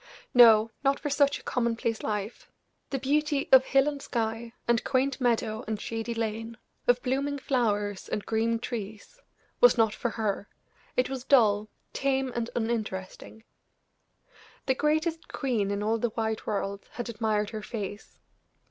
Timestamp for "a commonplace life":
1.37-2.49